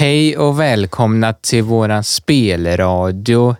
Hej 0.00 0.38
och 0.38 0.60
välkomna 0.60 1.32
till 1.32 1.62
våran 1.62 2.04
spelradio. 2.04 3.56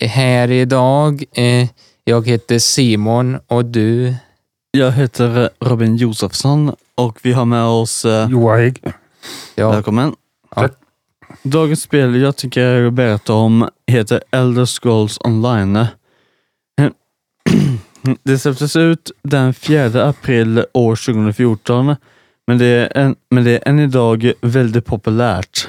Här 0.00 0.50
idag, 0.50 1.24
eh, 1.32 1.68
jag 2.04 2.28
heter 2.28 2.58
Simon 2.58 3.38
och 3.46 3.64
du? 3.64 4.14
Jag 4.70 4.92
heter 4.92 5.50
Robin 5.60 5.96
Josefsson 5.96 6.74
och 6.94 7.18
vi 7.22 7.32
har 7.32 7.44
med 7.44 7.64
oss... 7.64 8.04
Eh, 8.04 8.30
Joaig. 8.30 8.82
Ja, 9.54 9.70
Välkommen. 9.70 10.14
Ja. 10.56 10.68
Dagens 11.42 11.82
spel 11.82 12.20
jag 12.20 12.36
tycker 12.36 12.90
berätta 12.90 13.32
om 13.32 13.68
heter 13.86 14.22
Elder 14.30 14.66
Scrolls 14.66 15.18
Online. 15.24 15.86
Det 18.22 18.38
släpptes 18.38 18.76
ut 18.76 19.10
den 19.22 19.54
4 19.54 20.08
april 20.08 20.64
år 20.72 20.96
2014, 20.96 21.96
men 22.46 22.58
det 22.58 22.66
är, 22.66 22.96
en, 22.96 23.16
men 23.30 23.44
det 23.44 23.50
är 23.50 23.68
än 23.68 23.78
idag 23.78 24.32
väldigt 24.40 24.84
populärt. 24.84 25.68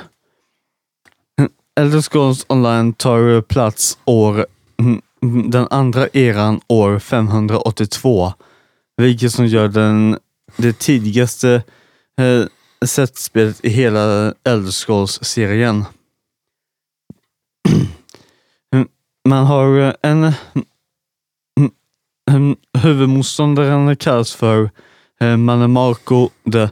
Elder 1.80 2.02
Scrolls 2.02 2.46
Online 2.50 2.94
tar 2.94 3.42
plats 3.42 3.98
år, 4.06 4.46
mm, 4.80 5.02
mm, 5.24 5.52
den 5.52 5.68
andra 5.70 6.08
eran 6.08 6.62
år 6.68 7.00
582, 7.00 8.34
vilket 8.98 9.32
som 9.32 9.48
gör 9.48 9.68
den 9.68 10.20
det 10.58 10.80
tidigaste 10.80 11.64
eh, 12.18 12.46
sättspelet 12.86 13.66
i 13.66 13.70
hela 13.70 14.34
Elder 14.44 14.72
Scrolls-serien. 14.72 15.86
Man 19.28 19.46
har 19.46 19.96
en 20.02 20.34
mm, 22.30 22.56
huvudmotståndaren 22.78 23.96
kallas 23.96 24.34
för 24.34 24.70
eh, 25.22 25.38
Manemarco 25.38 26.30
the 26.52 26.70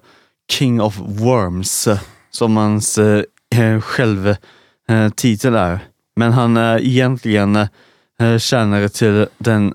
King 0.52 0.81
of 0.81 0.99
Worms, 0.99 1.88
eh, 1.88 1.99
som 2.31 2.57
hans 2.57 2.97
eh, 2.97 3.23
eh, 3.55 3.81
själv 3.81 4.27
eh, 4.89 5.09
titel 5.16 5.55
är. 5.55 5.79
Men 6.16 6.31
han 6.31 6.57
är 6.57 6.80
egentligen 6.80 7.55
eh, 7.55 7.67
eh, 8.19 8.38
tjänare 8.38 8.89
till 8.89 9.27
den, 9.38 9.73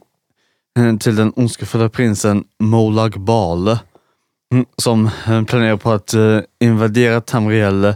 eh, 0.78 0.97
till 0.97 1.16
den 1.16 1.33
ondskefulla 1.36 1.88
prinsen 1.88 2.44
Molag 2.58 3.20
Bal, 3.20 3.69
mm, 4.52 4.66
som 4.77 5.10
eh, 5.27 5.44
planerar 5.44 5.77
på 5.77 5.92
att 5.92 6.14
eh, 6.14 6.41
invadera 6.60 7.20
Tamriel, 7.20 7.84
eh, 7.84 7.94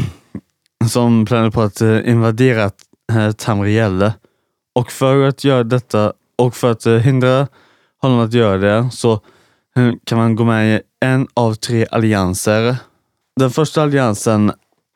som 0.88 1.26
planerar 1.26 1.50
på 1.50 1.62
att 1.62 1.80
eh, 1.80 2.08
invadera 2.08 2.70
eh, 3.12 3.32
Tamriel. 3.32 4.12
Och 4.74 4.92
för 4.92 5.28
att 5.28 5.44
göra 5.44 5.64
detta 5.64 6.12
och 6.38 6.56
för 6.56 6.70
att 6.70 6.86
eh, 6.86 6.92
har 8.00 8.10
honom 8.10 8.24
att 8.24 8.32
göra 8.32 8.56
det 8.56 8.90
så 8.92 9.20
kan 10.04 10.18
man 10.18 10.36
gå 10.36 10.44
med 10.44 10.76
i 10.76 10.82
en 11.00 11.28
av 11.34 11.54
tre 11.54 11.86
allianser. 11.90 12.76
Den 13.36 13.50
första 13.50 13.82
alliansen 13.82 14.52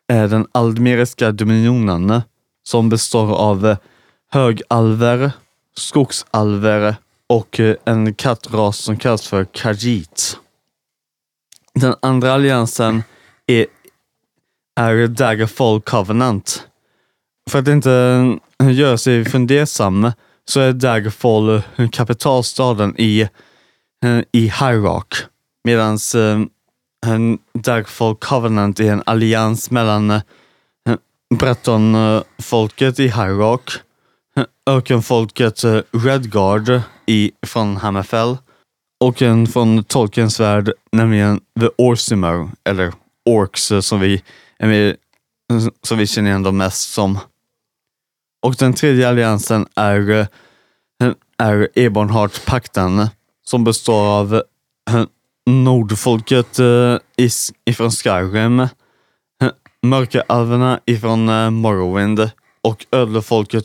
är 0.09 0.29
den 0.29 0.47
Aldmeriska 0.53 1.33
dominionen 1.33 2.23
som 2.67 2.89
består 2.89 3.35
av 3.35 3.77
högalver, 4.31 5.33
skogsalver 5.77 6.97
och 7.27 7.61
en 7.85 8.15
kattras 8.15 8.79
som 8.79 8.97
kallas 8.97 9.27
för 9.27 9.45
Khajiit. 9.45 10.39
Den 11.75 11.95
andra 12.03 12.33
alliansen 12.33 13.03
är, 13.47 13.67
är 14.81 15.07
Daggerfall 15.07 15.81
Covenant. 15.81 16.67
För 17.51 17.59
att 17.59 17.69
inte 17.69 18.39
göra 18.61 18.99
sig 18.99 19.25
fundersam 19.25 20.13
så 20.51 20.61
är 20.61 20.73
Daggerfall 20.73 21.63
eh, 21.77 21.89
kapitalstaden 21.91 22.95
i, 22.99 23.21
eh, 24.05 24.21
i 24.33 24.41
High 24.41 24.83
Rock. 24.83 25.15
Medan 25.65 25.93
eh, 26.15 26.39
Dagfall 27.07 27.39
Daggerfall 27.55 28.17
Covenant 28.17 28.81
är 28.81 28.93
en 28.93 29.03
allians 29.07 29.71
mellan 29.71 30.11
eh, 30.11 30.23
Breton-folket 31.35 33.01
i 33.01 33.03
High 33.03 33.39
Rock, 33.39 33.73
ökenfolket 34.71 35.65
Redguard 35.93 36.81
i, 37.07 37.33
från 37.47 37.77
Hammerfell 37.77 38.37
och 39.05 39.23
en 39.23 39.47
från 39.47 39.85
Tolkiens 39.85 40.41
värld, 40.41 40.73
nämligen 40.93 41.41
The 41.61 41.69
Orsimer, 41.79 42.51
eller 42.65 42.93
Orks 43.25 43.73
som 43.81 44.01
vi, 44.01 44.23
är 44.59 44.67
med, 44.67 44.97
som 45.83 45.99
vi 45.99 46.07
känner 46.07 46.31
igen 46.31 46.43
dem 46.43 46.57
mest 46.57 46.93
som. 46.93 47.19
Och 48.43 48.55
den 48.55 48.75
tredje 48.75 49.09
alliansen 49.09 49.67
är, 49.77 50.27
är 51.39 51.69
Eberhard-pakten 51.75 53.09
som 53.45 53.65
består 53.65 54.07
av 54.07 54.35
eh, 54.91 55.05
Nordfolket 55.47 56.59
eh, 56.59 56.97
is- 57.17 57.53
ifrån 57.65 57.91
Skyrim, 57.91 58.61
eh, 58.61 58.69
Mörkeralverna 59.83 60.81
ifrån 60.87 61.29
eh, 61.29 61.51
Morrowind 61.51 62.31
och 62.63 62.87
Ödlefolket, 62.93 63.65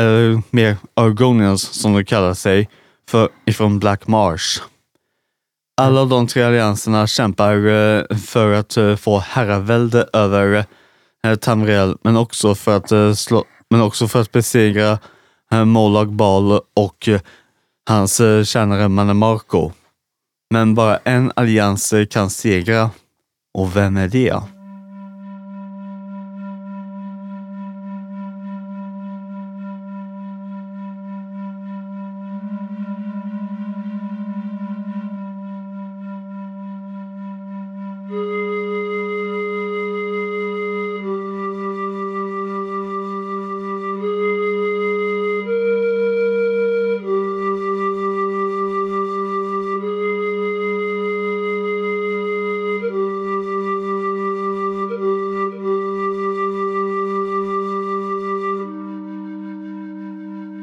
eller 0.00 0.42
mer 0.50 0.76
Argonians 0.94 1.62
som 1.62 1.94
de 1.94 2.04
kallar 2.04 2.34
sig, 2.34 2.68
för, 3.08 3.28
ifrån 3.44 3.78
Black 3.78 4.06
Marsh. 4.06 4.60
Alla 5.76 6.04
de 6.04 6.26
tre 6.26 6.42
allianserna 6.42 7.06
kämpar 7.06 8.14
för 8.26 8.52
att 8.52 9.00
få 9.00 9.18
herravälde 9.18 10.08
över 10.12 10.64
Tamriel, 11.40 11.96
men 12.02 12.16
också 12.16 12.54
för 12.54 12.76
att 12.76 13.18
slå 13.18 13.44
men 13.70 13.80
också 13.82 14.08
för 14.08 14.20
att 14.20 14.32
besegra 14.32 14.98
Eh, 15.52 15.64
Molag 15.64 16.12
Bal 16.12 16.60
och 16.74 17.08
eh, 17.08 17.20
hans 17.88 18.20
eh, 18.20 18.44
tjänare 18.44 18.88
tjänare 18.88 18.88
Manemarco. 18.88 19.72
Men 20.50 20.74
bara 20.74 20.96
en 20.96 21.32
allians 21.36 21.94
kan 22.10 22.30
segra. 22.30 22.90
Och 23.54 23.76
vem 23.76 23.96
är 23.96 24.08
det? 24.08 24.55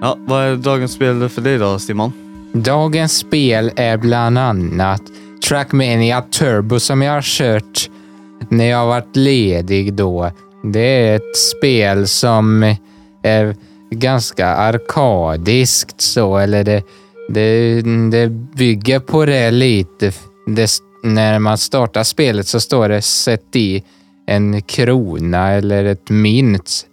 Ja, 0.04 0.18
vad 0.20 0.44
är 0.44 0.56
dagens 0.56 0.92
spel 0.92 1.30
för 1.30 1.42
dig 1.42 1.58
då, 1.58 1.80
Simon? 1.80 2.14
dagens 2.54 3.18
spel 3.18 3.72
är 3.76 3.98
bland 3.98 4.38
annat 4.38 5.02
Trackmania 5.48 6.22
Turbo 6.22 6.80
som 6.80 7.02
jag 7.02 7.14
har 7.14 7.22
kört 7.22 7.90
när 8.50 8.66
jag 8.66 8.78
har 8.78 8.88
varit 8.88 9.16
ledig 9.16 9.94
då. 9.94 10.32
Det 10.64 10.80
är 10.80 11.16
ett 11.16 11.38
spel 11.38 12.08
som 12.08 12.76
är 13.24 13.56
ganska 13.92 14.48
arkadiskt 14.48 16.02
så, 16.02 16.38
eller 16.38 16.64
det, 16.64 16.84
det, 17.30 17.82
det 18.12 18.30
bygger 18.30 19.00
på 19.00 19.26
det 19.26 19.52
lite. 19.52 20.12
Det, 20.48 20.72
när 21.04 21.40
man 21.40 21.58
startar 21.58 22.04
spelet 22.04 22.48
så 22.48 22.60
står 22.60 22.90
det 22.90 23.02
sätt 23.02 23.56
i 23.56 23.84
en 24.28 24.62
krona 24.62 25.52
eller 25.52 25.86
ett 25.86 26.10
mynt. 26.10 26.88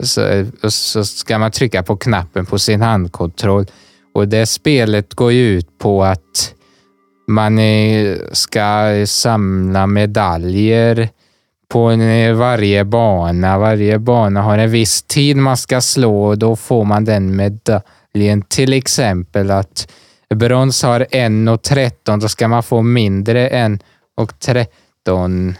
Så, 0.00 0.46
så 0.70 1.04
ska 1.04 1.38
man 1.38 1.50
trycka 1.50 1.82
på 1.82 1.96
knappen 1.96 2.46
på 2.46 2.58
sin 2.58 2.82
handkontroll. 2.82 3.66
Och 4.14 4.28
det 4.28 4.46
spelet 4.46 5.14
går 5.14 5.32
ju 5.32 5.48
ut 5.48 5.78
på 5.78 6.04
att 6.04 6.54
man 7.28 7.58
ska 8.32 9.04
samla 9.06 9.86
medaljer 9.86 11.08
på 11.68 11.86
varje 12.34 12.84
bana. 12.84 13.58
Varje 13.58 13.98
bana 13.98 14.42
har 14.42 14.58
en 14.58 14.70
viss 14.70 15.02
tid 15.02 15.36
man 15.36 15.56
ska 15.56 15.80
slå 15.80 16.24
och 16.24 16.38
då 16.38 16.56
får 16.56 16.84
man 16.84 17.04
den 17.04 17.36
medaljen. 17.36 18.42
Till 18.48 18.72
exempel 18.72 19.50
att 19.50 19.92
brons 20.34 20.82
har 20.82 21.06
1 21.10 21.48
och 21.50 21.62
13, 21.62 22.20
då 22.20 22.28
ska 22.28 22.48
man 22.48 22.62
få 22.62 22.82
mindre 22.82 23.48
än 23.48 23.78
och 24.16 24.38
13. 24.38 25.54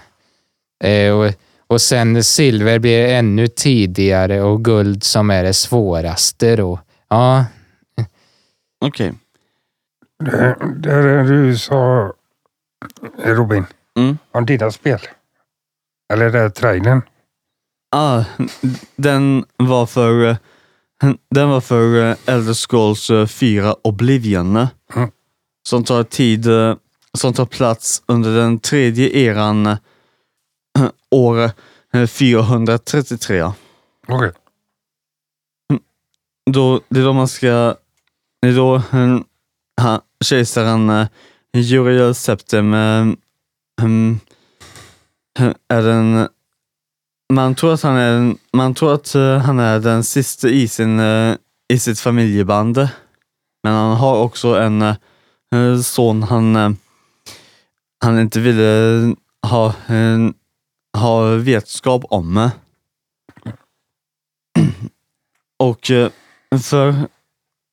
Eh, 0.84 1.12
och, 1.12 1.32
och 1.68 1.80
sen 1.80 2.24
silver 2.24 2.78
blir 2.78 3.08
ännu 3.08 3.46
tidigare 3.48 4.42
och 4.42 4.64
guld 4.64 5.02
som 5.04 5.30
är 5.30 5.42
det 5.44 5.54
svåraste 5.54 6.56
då. 6.56 6.80
Ja, 7.08 7.44
Okej. 8.84 9.14
Det, 10.24 10.56
det 10.76 10.92
är 10.92 11.24
du 11.24 11.58
sa, 11.58 12.12
Robin, 13.24 13.66
Mm. 13.98 14.18
om 14.32 14.46
dina 14.46 14.70
spel. 14.70 14.98
Eller 16.12 16.30
det 16.30 16.38
är 16.40 16.48
trailern. 16.50 17.02
Ah, 17.96 18.24
den 18.96 19.44
var 19.56 19.86
för 19.86 20.28
eh, 20.28 20.36
den 21.30 21.48
var 21.48 21.60
för 21.60 22.10
eh, 22.10 22.16
Elder 22.26 22.54
Scrolls 22.54 23.10
eh, 23.10 23.26
4 23.26 23.74
Oblivion. 23.84 24.56
Mm. 24.56 25.10
Som 25.68 25.84
tar 25.84 26.02
tid, 26.02 26.46
eh, 26.46 26.74
som 27.18 27.32
tar 27.32 27.46
plats 27.46 28.02
under 28.06 28.30
den 28.36 28.58
tredje 28.58 29.08
eran 29.08 29.66
eh, 29.66 29.76
år 31.10 31.50
eh, 31.92 32.06
433. 32.06 33.52
Okej. 34.08 34.32
Då, 36.50 36.80
det 36.88 37.00
är 37.00 37.04
då 37.04 37.12
man 37.12 37.28
ska... 37.28 37.74
Det 38.40 38.48
är 38.48 38.56
då 38.56 38.76
eh, 38.76 39.18
ha, 39.80 40.02
kejsaren 40.24 40.90
eh, 40.90 41.06
Julius 41.52 42.22
Septim 42.22 42.74
eh, 42.74 43.06
mm, 43.82 44.20
är 45.68 45.82
den... 45.82 46.28
Man 47.32 47.54
tror 47.54 47.74
att 47.74 47.82
han 47.82 47.96
är, 47.96 48.36
man 48.52 48.74
tror 48.74 48.94
att 48.94 49.12
han 49.44 49.58
är 49.58 49.80
den 49.80 50.04
sista 50.04 50.48
i, 50.48 50.68
sin, 50.68 51.00
i 51.68 51.78
sitt 51.78 52.00
familjeband. 52.00 52.88
Men 53.62 53.72
han 53.72 53.96
har 53.96 54.16
också 54.16 54.54
en 54.54 54.94
son 55.84 56.22
han, 56.22 56.76
han 58.00 58.18
inte 58.18 58.40
ville 58.40 59.14
ha, 59.46 59.74
har 60.96 61.36
vetskap 61.36 62.04
om. 62.04 62.50
Och 65.58 65.90
eh, 65.90 66.10
för 66.62 66.94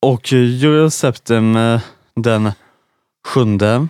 och 0.02 0.32
Julius 0.32 0.94
Septim 0.94 1.58
den 2.14 2.52
sjunde 3.26 3.88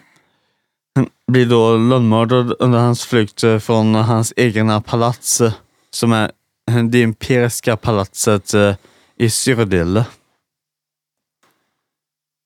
blir 1.33 1.47
då 1.47 1.77
lönnmördad 1.77 2.55
under 2.59 2.79
hans 2.79 3.07
flykt 3.07 3.41
från 3.61 3.95
hans 3.95 4.33
egna 4.37 4.81
palats 4.81 5.43
som 5.91 6.13
är 6.13 6.31
det 6.91 7.01
imperiska 7.01 7.77
palatset 7.77 8.55
eh, 8.55 8.75
i 9.17 9.31
Syrdil. 9.31 10.05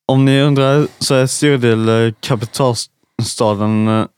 Om 0.06 0.25
ni 0.25 0.43
undrar 0.43 0.88
så 0.99 1.14
är 1.14 1.26
Syrdil 1.26 1.88
eh, 1.88 2.12
kapitalstaden 2.20 4.08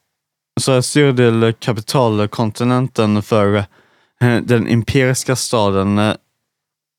så 0.61 0.73
är 0.73 1.13
del 1.13 1.53
kapitalkontinenten 1.53 3.23
för 3.23 3.55
eh, 4.21 4.37
den 4.43 4.69
imperiska 4.69 5.37
staden 5.37 5.99
eh, 5.99 6.15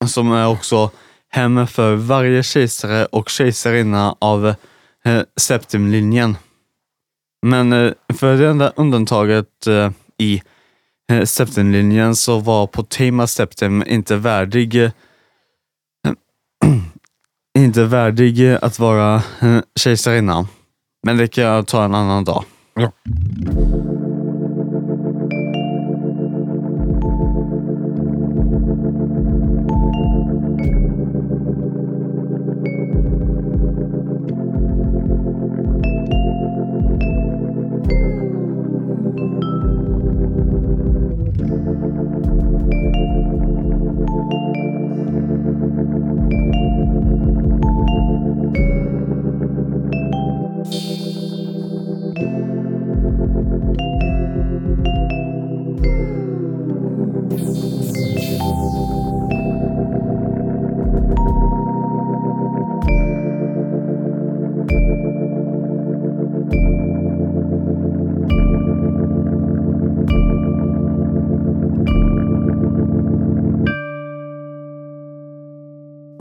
som 0.05 0.31
är 0.31 0.47
också 0.47 0.91
hem 1.29 1.67
för 1.67 1.95
varje 1.95 2.43
kejsare 2.43 3.05
och 3.05 3.29
kejsarinna 3.29 4.15
av 4.19 4.47
eh, 5.03 5.21
Septimlinjen. 5.35 6.37
Men 7.45 7.93
för 8.13 8.37
det 8.37 8.47
enda 8.47 8.69
undantaget 8.75 9.67
i 10.17 10.41
Septimlinjen 11.25 12.15
så 12.15 12.39
var 12.39 12.67
Potema 12.67 13.27
Septim 13.27 13.83
inte 13.87 14.15
värdig 14.15 14.75
inte 17.57 17.83
värdig 17.83 18.57
att 18.61 18.79
vara 18.79 19.23
kejsarinna. 19.75 20.47
Men 21.03 21.17
det 21.17 21.27
kan 21.27 21.43
jag 21.43 21.67
ta 21.67 21.85
en 21.85 21.95
annan 21.95 22.23
dag. 22.23 22.45
Ja. 22.75 22.93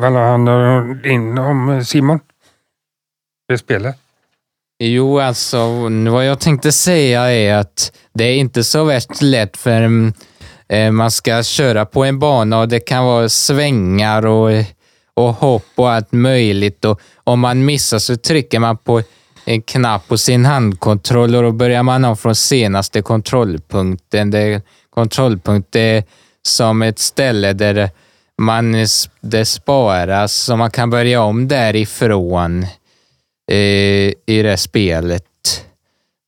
Vad 0.00 0.12
handlar 0.12 0.94
det 1.02 1.08
in 1.08 1.38
om 1.38 1.70
eh, 1.70 1.82
Simon? 1.82 2.20
Det 3.48 3.58
spelet? 3.58 3.96
Jo, 4.78 5.20
alltså 5.20 5.88
vad 6.10 6.26
jag 6.26 6.40
tänkte 6.40 6.72
säga 6.72 7.32
är 7.32 7.54
att 7.54 7.92
det 8.14 8.24
är 8.24 8.34
inte 8.34 8.64
så 8.64 8.84
värst 8.84 9.22
lätt 9.22 9.56
för 9.56 9.82
mm, 9.82 10.12
eh, 10.68 10.90
man 10.90 11.10
ska 11.10 11.42
köra 11.42 11.86
på 11.86 12.04
en 12.04 12.18
bana 12.18 12.60
och 12.60 12.68
det 12.68 12.80
kan 12.80 13.04
vara 13.04 13.28
svängar 13.28 14.26
och, 14.26 14.50
och 15.14 15.34
hopp 15.34 15.68
och 15.74 15.90
allt 15.90 16.12
möjligt. 16.12 16.84
Och 16.84 17.00
om 17.24 17.40
man 17.40 17.64
missar 17.64 17.98
så 17.98 18.16
trycker 18.16 18.58
man 18.58 18.76
på 18.76 19.02
en 19.44 19.62
knapp 19.62 20.08
på 20.08 20.18
sin 20.18 20.44
handkontroll 20.44 21.34
och 21.34 21.42
då 21.42 21.52
börjar 21.52 21.82
man 21.82 22.04
om 22.04 22.16
från 22.16 22.34
senaste 22.34 23.02
kontrollpunkten. 23.02 24.30
Det, 24.30 24.62
kontrollpunkt 24.90 25.76
är 25.76 26.04
som 26.42 26.82
ett 26.82 26.98
ställe 26.98 27.52
där 27.52 27.90
man, 28.40 28.86
det 29.20 29.44
sparas 29.44 30.34
så 30.34 30.56
man 30.56 30.70
kan 30.70 30.90
börja 30.90 31.22
om 31.22 31.48
därifrån 31.48 32.62
eh, 33.50 34.12
i 34.26 34.42
det 34.42 34.56
spelet. 34.56 35.24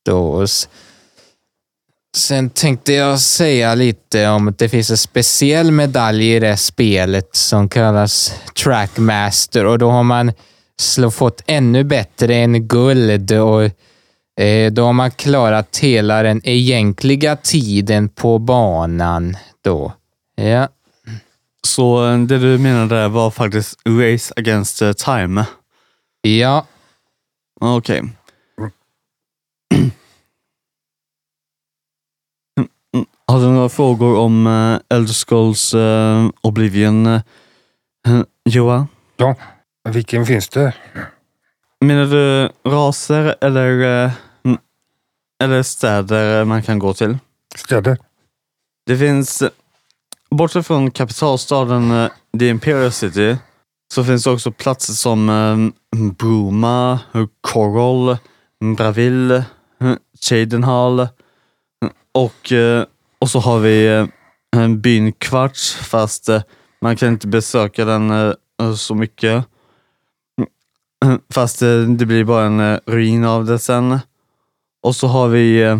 Då. 0.05 0.47
Sen 2.17 2.51
tänkte 2.51 2.93
jag 2.93 3.21
säga 3.21 3.75
lite 3.75 4.29
om 4.29 4.49
att 4.49 4.59
det 4.59 4.69
finns 4.69 4.91
en 4.91 4.97
speciell 4.97 5.71
medalj 5.71 6.35
i 6.35 6.39
det 6.39 6.57
spelet 6.57 7.37
som 7.37 7.69
kallas 7.69 8.35
Trackmaster 8.65 9.67
och 9.67 9.79
då 9.79 9.91
har 9.91 10.03
man 10.03 10.33
slå, 10.81 11.11
fått 11.11 11.43
ännu 11.47 11.85
bättre 11.85 12.35
än 12.35 12.69
guld 12.69 13.33
och 13.33 13.63
eh, 14.45 14.73
då 14.73 14.85
har 14.85 14.93
man 14.93 15.11
klarat 15.11 15.79
hela 15.79 16.23
den 16.23 16.41
egentliga 16.45 17.37
tiden 17.37 18.09
på 18.09 18.39
banan 18.39 19.37
då. 19.65 19.93
Ja. 20.37 20.69
Så 21.67 22.07
eh, 22.07 22.19
det 22.19 22.39
du 22.39 22.59
menade 22.59 22.95
där 22.95 23.09
var 23.09 23.31
faktiskt 23.31 23.81
Race 23.89 24.35
Against 24.37 24.83
eh, 24.83 24.93
Time? 24.93 25.47
Ja, 26.23 26.67
Okej. 27.65 27.99
Mm, 27.99 28.71
Har 33.27 33.41
du 33.41 33.47
några 33.47 33.69
frågor 33.69 34.19
om 34.19 34.47
uh, 34.47 34.81
Elder 34.89 35.13
Scrolls 35.13 35.75
eh, 35.75 36.29
Oblivion, 36.41 37.21
Johan? 38.45 38.87
Ja. 39.17 39.35
Vilken 39.89 40.27
finns 40.27 40.49
det? 40.49 40.75
Menar 41.81 42.05
du 42.05 42.51
raser 42.71 43.35
eller, 43.41 44.05
eh, 44.05 44.13
eller 45.43 45.63
städer 45.63 46.45
man 46.45 46.63
kan 46.63 46.79
gå 46.79 46.95
till? 46.95 47.19
Städer? 47.55 47.99
Det 48.87 48.97
finns, 48.97 49.43
eh, 49.43 49.51
bortsett 50.33 50.67
från 50.67 50.91
kapitalstaden 50.91 51.91
eh, 51.91 52.11
The 52.39 52.49
Imperial 52.49 52.93
City, 52.93 53.37
så 53.95 54.05
finns 54.05 54.25
det 54.25 54.31
också 54.31 54.53
platser 54.53 54.93
som 54.93 55.29
eh, 55.29 55.57
Bruma, 56.11 56.99
Coral, 57.41 58.17
Braville, 58.77 59.45
eh, 59.81 59.95
Chadenhall 60.21 61.09
och, 62.15 62.53
och 63.19 63.31
så 63.31 63.39
har 63.39 63.59
vi 63.59 64.09
byn 64.79 65.13
Kvarts, 65.13 65.75
fast 65.75 66.29
man 66.81 66.97
kan 66.97 67.09
inte 67.09 67.27
besöka 67.27 67.85
den 67.85 68.35
så 68.77 68.95
mycket. 68.95 69.45
Fast 71.35 71.59
det 71.99 72.07
blir 72.07 72.25
bara 72.25 72.45
en 72.45 72.81
ruin 72.87 73.25
av 73.25 73.45
det 73.45 73.59
sen. 73.59 73.99
Och 74.83 74.97
så 74.97 75.07
har 75.07 75.29
vi 75.29 75.77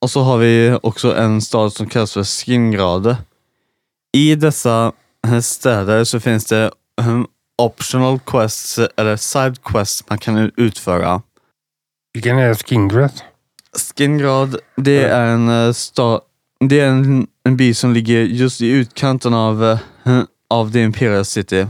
och 0.00 0.10
så 0.10 0.22
har 0.22 0.38
vi 0.38 0.78
också 0.82 1.16
en 1.16 1.40
stad 1.40 1.72
som 1.72 1.86
kallas 1.86 2.12
för 2.12 2.24
Skingrad. 2.24 3.16
I 4.12 4.34
dessa 4.34 4.92
eh, 5.26 5.40
städer 5.40 6.04
så 6.04 6.20
finns 6.20 6.46
det 6.46 6.70
eh, 7.00 7.20
optional 7.62 8.18
quests 8.26 8.78
eller 8.96 9.16
side 9.16 9.62
quests 9.62 10.04
man 10.08 10.18
kan 10.18 10.52
utföra. 10.56 11.22
Vilken 12.12 12.38
är 12.38 12.54
Skingrad? 12.54 13.12
Skingrad, 13.96 14.56
det 14.76 15.04
är 15.04 15.26
en 15.26 15.48
eh, 15.48 15.72
stad, 15.72 16.20
det 16.60 16.80
är 16.80 16.88
en, 16.88 17.26
en 17.44 17.56
by 17.56 17.74
som 17.74 17.92
ligger 17.92 18.20
just 18.20 18.60
i 18.60 18.70
utkanten 18.70 19.34
av, 19.34 19.78
av 20.50 20.72
The 20.72 20.80
Imperial 20.80 21.24
City. 21.24 21.66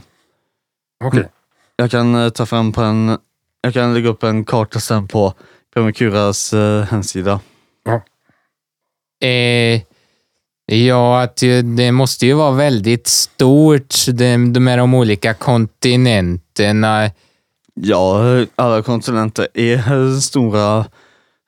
Okej. 1.04 1.28
Jag 1.76 1.90
kan 1.90 2.30
ta 2.30 2.46
fram 2.46 2.72
på 2.72 2.82
en, 2.82 3.18
jag 3.62 3.74
kan 3.74 3.94
lägga 3.94 4.08
upp 4.08 4.22
en 4.22 4.44
karta 4.44 4.80
sen 4.80 5.08
på 5.08 5.34
Premacuras 5.74 6.52
eh, 6.52 6.82
hemsida. 6.84 7.40
Eh, 9.20 9.80
ja, 10.66 11.22
att 11.22 11.36
det, 11.76 11.92
måste 11.92 12.26
ju 12.26 12.32
vara 12.32 12.50
väldigt 12.50 13.06
stort, 13.06 13.94
de, 14.12 14.52
de 14.52 14.60
med 14.60 14.78
de 14.78 14.94
olika 14.94 15.34
kontinenterna. 15.34 17.10
Ja, 17.74 18.22
alla 18.56 18.82
kontinenter 18.82 19.48
är 19.54 20.20
stora 20.20 20.78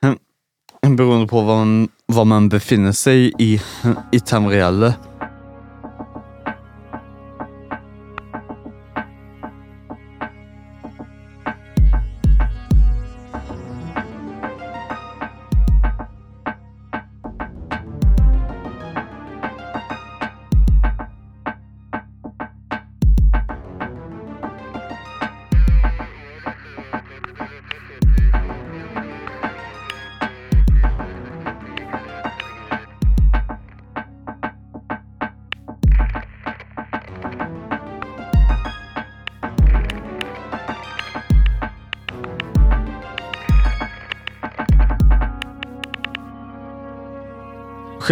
eh, 0.03 0.91
beroende 0.91 1.27
på 1.27 1.41
var 1.41 1.57
man, 1.57 1.89
var 2.07 2.25
man 2.25 2.49
befinner 2.49 2.93
sig 2.93 3.33
i, 3.39 3.61
i 4.13 4.21
Tamrielle. 4.21 4.95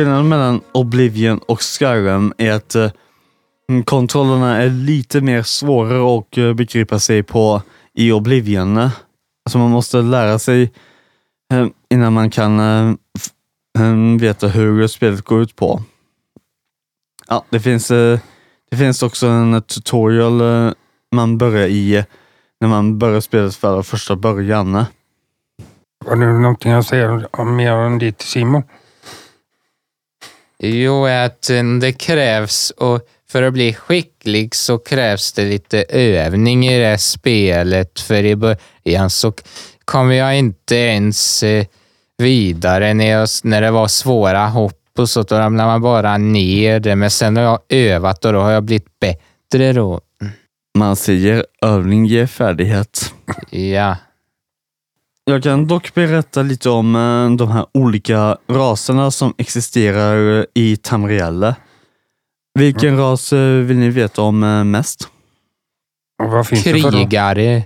Skillnaden 0.00 0.28
mellan 0.28 0.60
Oblivion 0.72 1.38
och 1.38 1.60
Skyrim 1.60 2.32
är 2.38 2.52
att 2.52 2.74
eh, 2.74 2.90
mm, 3.70 3.82
kontrollerna 3.82 4.56
är 4.56 4.70
lite 4.70 5.20
mer 5.20 5.42
svåra 5.42 6.18
att 6.18 6.38
eh, 6.38 6.52
begripa 6.52 6.98
sig 6.98 7.22
på 7.22 7.62
i 7.94 8.12
Oblivion. 8.12 8.78
Alltså 8.78 9.58
man 9.58 9.70
måste 9.70 9.96
lära 9.96 10.38
sig 10.38 10.72
eh, 11.52 11.66
innan 11.90 12.12
man 12.12 12.30
kan 12.30 12.60
eh, 12.60 12.94
eh, 13.78 14.20
veta 14.20 14.48
hur 14.48 14.86
spelet 14.86 15.22
går 15.22 15.42
ut 15.42 15.56
på. 15.56 15.82
Ja, 17.28 17.44
det 17.50 17.60
finns, 17.60 17.90
eh, 17.90 18.18
det 18.70 18.76
finns 18.76 19.02
också 19.02 19.26
en 19.26 19.62
tutorial 19.62 20.42
man 21.14 21.38
börjar 21.38 21.66
i 21.66 22.04
när 22.60 22.68
man 22.68 22.98
börjar 22.98 23.20
spelet 23.20 23.56
för 23.56 23.82
första 23.82 24.16
början. 24.16 24.84
Har 26.06 26.16
du 26.16 26.38
någonting 26.38 26.72
att 26.72 26.86
säga 26.86 27.28
om, 27.30 27.56
mer 27.56 27.72
om 27.72 27.98
ditt 27.98 28.22
Simon? 28.22 28.62
Jo, 30.62 31.06
att 31.06 31.50
eh, 31.50 31.64
det 31.80 31.92
krävs 31.92 32.70
och 32.70 33.00
för 33.30 33.42
att 33.42 33.52
bli 33.52 33.74
skicklig 33.74 34.54
så 34.54 34.78
krävs 34.78 35.32
det 35.32 35.44
lite 35.44 35.84
övning 35.88 36.66
i 36.68 36.78
det 36.78 36.98
spelet. 36.98 38.00
För 38.00 38.24
i 38.24 38.36
början 38.36 39.10
så 39.10 39.32
kom 39.84 40.12
jag 40.12 40.38
inte 40.38 40.76
ens 40.76 41.42
eh, 41.42 41.66
vidare 42.18 42.94
när, 42.94 43.10
jag, 43.10 43.28
när 43.42 43.62
det 43.62 43.70
var 43.70 43.88
svåra 43.88 44.46
hopp 44.46 44.98
och 44.98 45.08
så. 45.08 45.22
Då 45.22 45.36
ramlade 45.36 45.68
man 45.68 45.82
bara 45.82 46.18
ner 46.18 46.80
det. 46.80 46.96
Men 46.96 47.10
sen 47.10 47.36
har 47.36 47.44
jag 47.44 47.60
övat 47.68 48.24
och 48.24 48.32
då 48.32 48.40
har 48.40 48.50
jag 48.50 48.64
blivit 48.64 49.00
bättre 49.00 49.72
då. 49.72 50.00
Man 50.78 50.96
säger 50.96 51.46
övning 51.62 52.06
ger 52.06 52.26
färdighet. 52.26 53.14
Ja. 53.50 53.96
Jag 55.24 55.42
kan 55.42 55.66
dock 55.66 55.94
berätta 55.94 56.42
lite 56.42 56.70
om 56.70 56.96
eh, 56.96 57.36
de 57.36 57.50
här 57.50 57.66
olika 57.74 58.36
raserna 58.48 59.10
som 59.10 59.34
existerar 59.38 60.46
i 60.54 60.76
Tamrielle. 60.76 61.56
Vilken 62.58 62.96
ras 62.96 63.32
eh, 63.32 63.56
vill 63.56 63.76
ni 63.78 63.88
veta 63.90 64.22
om 64.22 64.42
eh, 64.42 64.64
mest? 64.64 65.08
Och 66.22 66.30
vad 66.30 66.46
finns 66.46 66.64
det 66.64 66.80
för 66.80 66.90
då? 66.90 66.98
Krigare. 66.98 67.62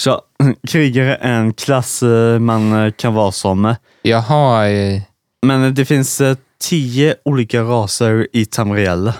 Så, 0.00 0.20
krigare 0.68 1.16
är 1.16 1.32
en 1.40 1.52
klass 1.52 2.02
eh, 2.02 2.38
man 2.38 2.72
eh, 2.72 2.92
kan 2.92 3.14
vara 3.14 3.32
som. 3.32 3.74
Jaha, 4.02 4.68
eh, 4.68 5.02
Men 5.46 5.74
det 5.74 5.84
finns 5.84 6.20
eh, 6.20 6.36
tio 6.60 7.14
olika 7.24 7.62
raser 7.62 8.28
i 8.32 8.46
Tamrielle. 8.46 9.14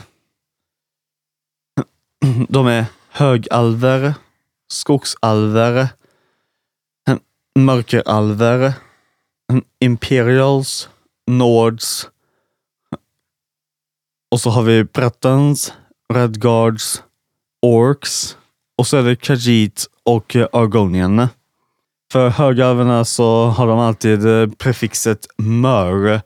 De 2.49 2.67
är 2.67 2.85
högalver, 3.11 4.15
skogsalver, 4.73 5.89
mörkeralver, 7.57 8.73
imperials, 9.81 10.89
nords 11.27 12.09
och 14.31 14.41
så 14.41 14.51
har 14.51 14.63
vi 14.63 14.85
Bretons, 14.85 15.73
redguards, 16.15 17.03
orks 17.63 18.37
och 18.79 18.87
så 18.87 18.97
är 18.97 19.03
det 19.03 19.17
Khajiit 19.17 19.87
och 20.05 20.37
eh, 20.37 20.49
Argonien. 20.53 21.29
För 22.13 22.29
högalverna 22.29 23.05
så 23.05 23.47
har 23.47 23.67
de 23.67 23.79
alltid 23.79 24.27
eh, 24.27 24.49
prefixet 24.59 25.27
mör 25.37 26.21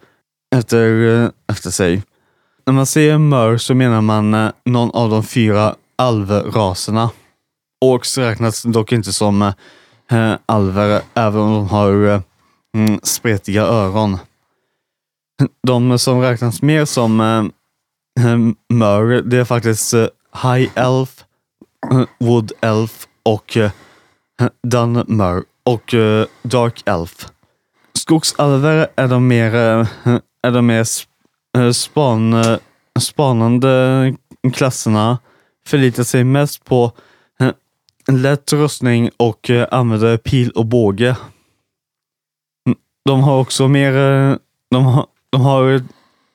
efter, 0.56 1.08
eh, 1.08 1.30
efter 1.48 1.70
sig. 1.70 2.02
När 2.66 2.72
man 2.72 2.86
säger 2.86 3.18
mör 3.18 3.56
så 3.56 3.74
menar 3.74 4.00
man 4.00 4.52
någon 4.64 4.90
av 4.90 5.10
de 5.10 5.22
fyra 5.22 5.74
alvraserna. 5.96 7.10
Orks 7.80 8.18
räknas 8.18 8.62
dock 8.62 8.92
inte 8.92 9.12
som 9.12 9.52
eh, 10.10 10.34
alver, 10.46 11.02
även 11.14 11.40
om 11.40 11.52
de 11.52 11.68
har 11.68 12.06
eh, 12.06 12.20
mm, 12.76 13.00
spretiga 13.02 13.62
öron. 13.62 14.18
De 15.62 15.98
som 15.98 16.20
räknas 16.20 16.62
mer 16.62 16.84
som 16.84 17.20
eh, 17.20 17.44
eh 18.26 18.38
mör, 18.68 19.22
det 19.22 19.36
är 19.36 19.44
faktiskt 19.44 19.94
eh, 19.94 20.06
High 20.42 20.70
Elf, 20.74 21.24
eh, 21.92 22.04
Wood 22.18 22.52
Elf 22.60 23.06
och 23.22 23.56
eh, 23.56 23.70
Dunmer 24.62 25.42
och 25.64 25.94
eh, 25.94 26.26
Dark 26.42 26.82
Elf. 26.86 27.26
Skogsalver 27.94 28.88
är 28.96 29.08
de 29.08 29.28
mer, 29.28 29.54
eh, 29.54 29.86
är 30.42 30.50
de 30.50 30.66
mer 30.66 30.86
span, 31.72 32.58
spanande 33.00 34.14
klasserna. 34.52 35.18
Förlitar 35.66 36.02
sig 36.02 36.24
mest 36.24 36.64
på 36.64 36.92
en 38.10 38.22
lätt 38.22 38.52
rustning 38.52 39.10
och 39.16 39.50
eh, 39.50 39.68
använder 39.70 40.16
pil 40.16 40.50
och 40.50 40.66
båge. 40.66 41.16
Mm, 42.66 42.78
de 43.04 43.22
har 43.22 43.40
också 43.40 43.68
mer, 43.68 43.96
eh, 43.96 44.36
de 44.70 44.84
har, 44.84 45.06
de 45.30 45.40
har, 45.40 45.72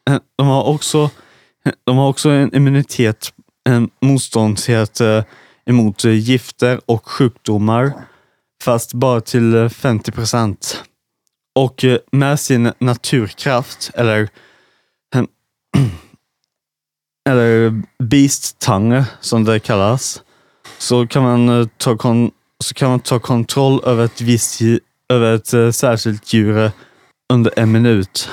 eh, 0.09 0.19
de 0.35 0.47
har 0.47 0.63
också, 0.63 1.09
de 1.83 1.97
har 1.97 2.09
också 2.09 2.29
en 2.29 2.55
immunitet, 2.55 3.33
en 3.69 3.89
motståndshet 4.01 5.01
emot 5.65 6.03
gifter 6.03 6.81
och 6.85 7.09
sjukdomar, 7.09 7.93
fast 8.63 8.93
bara 8.93 9.21
till 9.21 9.69
50 9.69 10.11
procent. 10.11 10.83
Och 11.55 11.85
med 12.11 12.39
sin 12.39 12.71
naturkraft, 12.79 13.91
eller 13.93 14.29
eller 17.29 17.81
beast 18.03 18.59
tongue 18.59 19.05
som 19.21 19.43
det 19.43 19.59
kallas, 19.59 20.21
så 20.77 21.07
kan 21.07 21.23
man, 21.23 21.61
eh, 21.61 21.67
ta, 21.77 21.97
kon, 21.97 22.31
så 22.63 22.73
kan 22.73 22.89
man 22.89 22.99
ta 22.99 23.19
kontroll 23.19 23.81
över 23.85 24.05
ett 24.05 24.21
visst 24.21 24.61
över 25.09 25.35
ett 25.35 25.53
eh, 25.53 25.71
särskilt 25.71 26.33
djur 26.33 26.57
eh, 26.65 26.71
under 27.33 27.59
en 27.59 27.71
minut. 27.71 28.29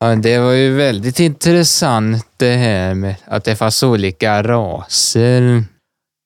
ja, 0.00 0.14
det 0.16 0.38
var 0.38 0.52
ju 0.52 0.74
väldigt 0.74 1.20
intressant 1.20 2.26
det 2.36 2.56
här 2.56 2.94
med 2.94 3.16
att 3.24 3.44
det 3.44 3.56
fanns 3.56 3.82
olika 3.82 4.42
raser. 4.42 5.64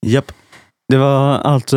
Japp. 0.06 0.32
Det 0.88 0.96
var 0.96 1.38
allt 1.38 1.70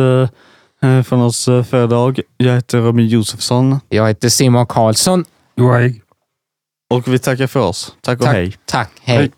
från 1.06 1.22
oss 1.22 1.44
för 1.44 1.84
idag. 1.84 2.20
Jag 2.36 2.54
heter 2.54 2.78
Robin 2.78 3.08
Josefsson 3.08 3.80
Jag 3.88 4.08
heter 4.08 4.28
Simon 4.28 4.66
Karlsson. 4.66 5.24
Och 6.90 7.08
vi 7.08 7.18
tackar 7.18 7.46
för 7.46 7.60
oss. 7.60 7.94
Tack 8.00 8.18
och 8.18 8.24
Tack. 8.24 8.34
hej. 8.34 8.56
Tack, 8.64 8.90
hej. 9.02 9.16
Hej. 9.16 9.30